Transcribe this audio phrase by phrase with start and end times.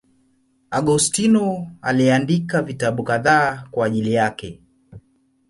[0.71, 4.61] Augustino aliandika vitabu kadhaa kwa ajili yake.